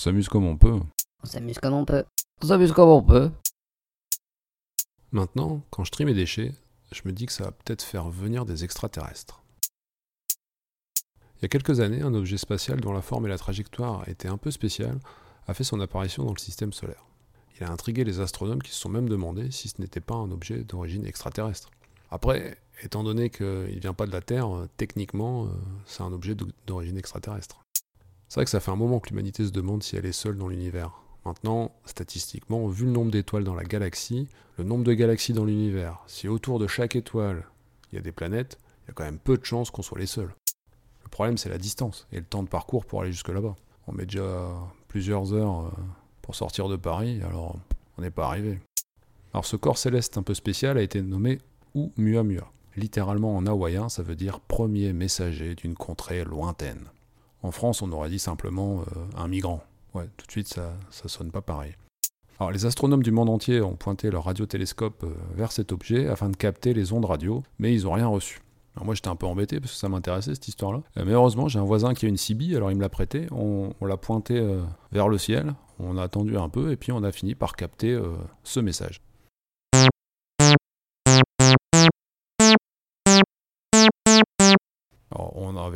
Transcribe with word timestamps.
s'amuse 0.00 0.28
comme 0.28 0.46
on 0.46 0.56
peut. 0.56 0.80
On 1.22 1.26
s'amuse 1.26 1.58
comme 1.58 1.74
on 1.74 1.84
peut. 1.84 2.04
On 2.42 2.46
s'amuse 2.46 2.72
comme 2.72 2.88
on 2.88 3.02
peut. 3.02 3.30
Maintenant, 5.12 5.62
quand 5.70 5.84
je 5.84 5.90
trie 5.90 6.06
mes 6.06 6.14
déchets, 6.14 6.54
je 6.90 7.02
me 7.04 7.12
dis 7.12 7.26
que 7.26 7.32
ça 7.32 7.44
va 7.44 7.52
peut-être 7.52 7.82
faire 7.82 8.08
venir 8.08 8.46
des 8.46 8.64
extraterrestres. 8.64 9.42
Il 11.36 11.42
y 11.42 11.44
a 11.44 11.48
quelques 11.48 11.80
années, 11.80 12.00
un 12.00 12.14
objet 12.14 12.38
spatial 12.38 12.80
dont 12.80 12.92
la 12.92 13.02
forme 13.02 13.26
et 13.26 13.28
la 13.28 13.38
trajectoire 13.38 14.08
étaient 14.08 14.28
un 14.28 14.38
peu 14.38 14.50
spéciales 14.50 14.98
a 15.46 15.54
fait 15.54 15.64
son 15.64 15.80
apparition 15.80 16.24
dans 16.24 16.32
le 16.32 16.38
système 16.38 16.72
solaire. 16.72 17.04
Il 17.58 17.64
a 17.64 17.70
intrigué 17.70 18.04
les 18.04 18.20
astronomes 18.20 18.62
qui 18.62 18.70
se 18.70 18.80
sont 18.80 18.88
même 18.88 19.08
demandé 19.08 19.50
si 19.50 19.68
ce 19.68 19.80
n'était 19.80 20.00
pas 20.00 20.14
un 20.14 20.30
objet 20.30 20.64
d'origine 20.64 21.04
extraterrestre. 21.04 21.70
Après, 22.10 22.56
étant 22.82 23.04
donné 23.04 23.28
qu'il 23.28 23.46
ne 23.46 23.80
vient 23.80 23.94
pas 23.94 24.06
de 24.06 24.12
la 24.12 24.22
Terre, 24.22 24.54
euh, 24.54 24.68
techniquement, 24.78 25.44
euh, 25.44 25.48
c'est 25.84 26.02
un 26.02 26.12
objet 26.12 26.34
d'origine 26.66 26.96
extraterrestre. 26.96 27.60
C'est 28.30 28.36
vrai 28.36 28.44
que 28.44 28.50
ça 28.52 28.60
fait 28.60 28.70
un 28.70 28.76
moment 28.76 29.00
que 29.00 29.08
l'humanité 29.08 29.44
se 29.44 29.50
demande 29.50 29.82
si 29.82 29.96
elle 29.96 30.06
est 30.06 30.12
seule 30.12 30.38
dans 30.38 30.46
l'univers. 30.46 30.92
Maintenant, 31.24 31.72
statistiquement, 31.84 32.68
vu 32.68 32.84
le 32.84 32.92
nombre 32.92 33.10
d'étoiles 33.10 33.42
dans 33.42 33.56
la 33.56 33.64
galaxie, 33.64 34.28
le 34.56 34.62
nombre 34.62 34.84
de 34.84 34.92
galaxies 34.92 35.32
dans 35.32 35.44
l'univers, 35.44 35.98
si 36.06 36.28
autour 36.28 36.60
de 36.60 36.68
chaque 36.68 36.94
étoile 36.94 37.44
il 37.90 37.96
y 37.96 37.98
a 37.98 38.02
des 38.02 38.12
planètes, 38.12 38.60
il 38.84 38.86
y 38.86 38.90
a 38.92 38.94
quand 38.94 39.02
même 39.02 39.18
peu 39.18 39.36
de 39.36 39.44
chances 39.44 39.72
qu'on 39.72 39.82
soit 39.82 39.98
les 39.98 40.06
seuls. 40.06 40.32
Le 41.02 41.08
problème, 41.08 41.38
c'est 41.38 41.48
la 41.48 41.58
distance 41.58 42.06
et 42.12 42.20
le 42.20 42.24
temps 42.24 42.44
de 42.44 42.48
parcours 42.48 42.84
pour 42.84 43.02
aller 43.02 43.10
jusque 43.10 43.30
là-bas. 43.30 43.56
On 43.88 43.92
met 43.92 44.06
déjà 44.06 44.48
plusieurs 44.86 45.32
heures 45.32 45.66
euh, 45.66 45.70
pour 46.22 46.36
sortir 46.36 46.68
de 46.68 46.76
Paris, 46.76 47.20
alors 47.24 47.56
on 47.98 48.02
n'est 48.02 48.12
pas 48.12 48.26
arrivé. 48.26 48.60
Alors 49.34 49.44
ce 49.44 49.56
corps 49.56 49.76
céleste 49.76 50.18
un 50.18 50.22
peu 50.22 50.34
spécial 50.34 50.78
a 50.78 50.82
été 50.82 51.02
nommé 51.02 51.40
Oumuamua. 51.74 52.48
Littéralement 52.76 53.36
en 53.36 53.44
hawaïen, 53.48 53.88
ça 53.88 54.04
veut 54.04 54.14
dire 54.14 54.38
premier 54.38 54.92
messager 54.92 55.56
d'une 55.56 55.74
contrée 55.74 56.22
lointaine. 56.22 56.90
En 57.42 57.50
France, 57.50 57.82
on 57.82 57.90
aurait 57.92 58.10
dit 58.10 58.18
simplement 58.18 58.80
euh, 58.80 59.00
un 59.16 59.28
migrant. 59.28 59.62
Ouais, 59.94 60.08
tout 60.16 60.26
de 60.26 60.30
suite, 60.30 60.48
ça, 60.48 60.74
ça 60.90 61.08
sonne 61.08 61.30
pas 61.30 61.40
pareil. 61.40 61.74
Alors, 62.38 62.50
les 62.50 62.66
astronomes 62.66 63.02
du 63.02 63.10
monde 63.10 63.28
entier 63.28 63.60
ont 63.60 63.76
pointé 63.76 64.10
leur 64.10 64.24
radiotélescope 64.24 65.04
euh, 65.04 65.14
vers 65.34 65.52
cet 65.52 65.72
objet 65.72 66.06
afin 66.08 66.28
de 66.28 66.36
capter 66.36 66.74
les 66.74 66.92
ondes 66.92 67.04
radio, 67.04 67.42
mais 67.58 67.74
ils 67.74 67.84
n'ont 67.84 67.92
rien 67.92 68.06
reçu. 68.06 68.40
Alors 68.76 68.86
moi 68.86 68.94
j'étais 68.94 69.08
un 69.08 69.16
peu 69.16 69.26
embêté 69.26 69.58
parce 69.58 69.72
que 69.72 69.78
ça 69.78 69.88
m'intéressait 69.88 70.32
cette 70.32 70.46
histoire-là. 70.46 70.82
Euh, 70.96 71.02
mais 71.04 71.12
heureusement 71.12 71.48
j'ai 71.48 71.58
un 71.58 71.64
voisin 71.64 71.92
qui 71.92 72.06
a 72.06 72.08
une 72.08 72.16
CB, 72.16 72.54
alors 72.54 72.70
il 72.70 72.76
me 72.76 72.82
l'a 72.82 72.88
prêté, 72.88 73.26
on, 73.32 73.72
l'a 73.84 73.96
pointé 73.96 74.40
vers 74.92 75.08
le 75.08 75.18
ciel, 75.18 75.54
on 75.80 75.96
a 75.96 76.04
attendu 76.04 76.36
un 76.36 76.48
peu 76.48 76.70
et 76.70 76.76
puis 76.76 76.92
on 76.92 77.02
a 77.02 77.10
fini 77.10 77.34
par 77.34 77.56
capter 77.56 78.00
ce 78.44 78.60
message. 78.60 79.02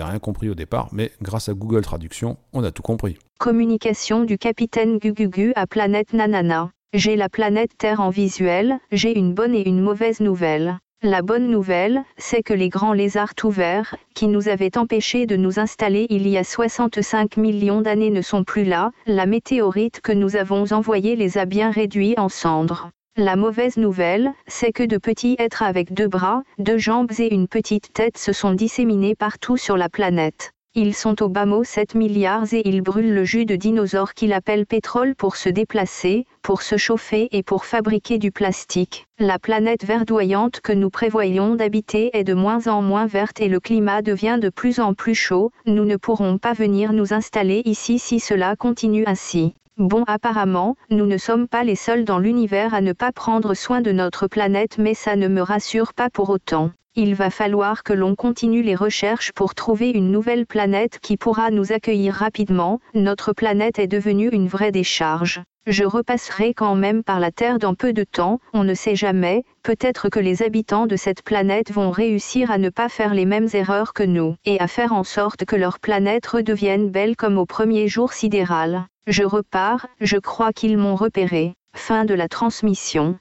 Rien 0.00 0.18
compris 0.18 0.48
au 0.48 0.54
départ, 0.54 0.88
mais 0.92 1.10
grâce 1.20 1.48
à 1.48 1.54
Google 1.54 1.82
Traduction, 1.82 2.38
on 2.52 2.64
a 2.64 2.70
tout 2.70 2.82
compris. 2.82 3.18
Communication 3.38 4.24
du 4.24 4.38
capitaine 4.38 4.98
Gugugu 4.98 5.52
à 5.56 5.66
Planète 5.66 6.14
Nanana. 6.14 6.70
J'ai 6.94 7.16
la 7.16 7.28
planète 7.28 7.72
Terre 7.76 8.00
en 8.00 8.10
visuel, 8.10 8.78
j'ai 8.90 9.18
une 9.18 9.34
bonne 9.34 9.54
et 9.54 9.68
une 9.68 9.80
mauvaise 9.80 10.20
nouvelle. 10.20 10.78
La 11.04 11.20
bonne 11.20 11.50
nouvelle, 11.50 12.04
c'est 12.16 12.44
que 12.44 12.54
les 12.54 12.68
grands 12.68 12.92
lézards 12.92 13.34
tout 13.34 13.50
verts, 13.50 13.96
qui 14.14 14.28
nous 14.28 14.48
avaient 14.48 14.78
empêchés 14.78 15.26
de 15.26 15.34
nous 15.34 15.58
installer 15.58 16.06
il 16.10 16.28
y 16.28 16.38
a 16.38 16.44
65 16.44 17.36
millions 17.38 17.80
d'années 17.80 18.10
ne 18.10 18.22
sont 18.22 18.44
plus 18.44 18.62
là, 18.62 18.92
la 19.06 19.26
météorite 19.26 20.00
que 20.00 20.12
nous 20.12 20.36
avons 20.36 20.72
envoyée 20.72 21.16
les 21.16 21.38
a 21.38 21.44
bien 21.44 21.72
réduits 21.72 22.14
en 22.18 22.28
cendres. 22.28 22.90
La 23.18 23.36
mauvaise 23.36 23.76
nouvelle, 23.76 24.32
c'est 24.46 24.72
que 24.72 24.82
de 24.82 24.96
petits 24.96 25.36
êtres 25.38 25.62
avec 25.62 25.92
deux 25.92 26.08
bras, 26.08 26.42
deux 26.58 26.78
jambes 26.78 27.12
et 27.18 27.34
une 27.34 27.46
petite 27.46 27.92
tête 27.92 28.16
se 28.16 28.32
sont 28.32 28.54
disséminés 28.54 29.14
partout 29.14 29.58
sur 29.58 29.76
la 29.76 29.90
planète. 29.90 30.52
Ils 30.74 30.94
sont 30.94 31.22
au 31.22 31.28
bas 31.28 31.44
mot 31.44 31.62
7 31.62 31.94
milliards 31.94 32.54
et 32.54 32.66
ils 32.66 32.80
brûlent 32.80 33.14
le 33.14 33.24
jus 33.24 33.44
de 33.44 33.54
dinosaures 33.54 34.14
qu'il 34.14 34.32
appelle 34.32 34.64
pétrole 34.64 35.14
pour 35.14 35.36
se 35.36 35.50
déplacer, 35.50 36.24
pour 36.40 36.62
se 36.62 36.78
chauffer 36.78 37.28
et 37.32 37.42
pour 37.42 37.66
fabriquer 37.66 38.16
du 38.16 38.32
plastique. 38.32 39.04
La 39.18 39.38
planète 39.38 39.84
verdoyante 39.84 40.62
que 40.62 40.72
nous 40.72 40.88
prévoyons 40.88 41.54
d'habiter 41.54 42.16
est 42.16 42.24
de 42.24 42.32
moins 42.32 42.66
en 42.66 42.80
moins 42.80 43.04
verte 43.04 43.42
et 43.42 43.48
le 43.48 43.60
climat 43.60 44.00
devient 44.00 44.38
de 44.40 44.48
plus 44.48 44.80
en 44.80 44.94
plus 44.94 45.14
chaud. 45.14 45.50
Nous 45.66 45.84
ne 45.84 45.96
pourrons 45.96 46.38
pas 46.38 46.54
venir 46.54 46.94
nous 46.94 47.12
installer 47.12 47.60
ici 47.66 47.98
si 47.98 48.20
cela 48.20 48.56
continue 48.56 49.04
ainsi. 49.06 49.52
Bon 49.78 50.04
apparemment, 50.06 50.76
nous 50.90 51.06
ne 51.06 51.16
sommes 51.16 51.48
pas 51.48 51.64
les 51.64 51.76
seuls 51.76 52.04
dans 52.04 52.18
l'univers 52.18 52.74
à 52.74 52.82
ne 52.82 52.92
pas 52.92 53.10
prendre 53.10 53.54
soin 53.54 53.80
de 53.80 53.90
notre 53.90 54.26
planète 54.26 54.76
mais 54.76 54.92
ça 54.92 55.16
ne 55.16 55.28
me 55.28 55.40
rassure 55.40 55.94
pas 55.94 56.10
pour 56.10 56.28
autant. 56.28 56.70
Il 56.94 57.14
va 57.14 57.30
falloir 57.30 57.84
que 57.84 57.94
l'on 57.94 58.14
continue 58.14 58.60
les 58.60 58.74
recherches 58.74 59.32
pour 59.32 59.54
trouver 59.54 59.88
une 59.88 60.10
nouvelle 60.10 60.44
planète 60.44 60.98
qui 61.00 61.16
pourra 61.16 61.50
nous 61.50 61.72
accueillir 61.72 62.12
rapidement. 62.12 62.80
Notre 62.92 63.32
planète 63.32 63.78
est 63.78 63.86
devenue 63.86 64.28
une 64.28 64.46
vraie 64.46 64.72
décharge. 64.72 65.40
Je 65.66 65.84
repasserai 65.84 66.52
quand 66.52 66.74
même 66.74 67.02
par 67.02 67.18
la 67.18 67.30
Terre 67.30 67.58
dans 67.58 67.74
peu 67.74 67.94
de 67.94 68.04
temps, 68.04 68.40
on 68.52 68.62
ne 68.62 68.74
sait 68.74 68.94
jamais, 68.94 69.42
peut-être 69.62 70.10
que 70.10 70.20
les 70.20 70.42
habitants 70.42 70.86
de 70.86 70.96
cette 70.96 71.22
planète 71.22 71.72
vont 71.72 71.90
réussir 71.92 72.50
à 72.50 72.58
ne 72.58 72.68
pas 72.68 72.90
faire 72.90 73.14
les 73.14 73.24
mêmes 73.24 73.48
erreurs 73.54 73.94
que 73.94 74.02
nous, 74.02 74.34
et 74.44 74.60
à 74.60 74.68
faire 74.68 74.92
en 74.92 75.04
sorte 75.04 75.46
que 75.46 75.56
leur 75.56 75.78
planète 75.78 76.26
redevienne 76.26 76.90
belle 76.90 77.16
comme 77.16 77.38
au 77.38 77.46
premier 77.46 77.88
jour 77.88 78.12
sidéral. 78.12 78.84
Je 79.06 79.22
repars, 79.22 79.86
je 80.02 80.18
crois 80.18 80.52
qu'ils 80.52 80.76
m'ont 80.76 80.96
repéré. 80.96 81.54
Fin 81.74 82.04
de 82.04 82.12
la 82.12 82.28
transmission. 82.28 83.18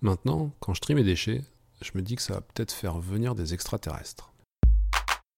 Maintenant, 0.00 0.52
quand 0.60 0.72
je 0.72 0.80
trie 0.80 0.94
mes 0.94 1.02
déchets, 1.02 1.42
je 1.82 1.90
me 1.94 2.02
dis 2.02 2.16
que 2.16 2.22
ça 2.22 2.34
va 2.34 2.40
peut-être 2.40 2.72
faire 2.72 2.98
venir 2.98 3.34
des 3.34 3.54
extraterrestres. 3.54 4.33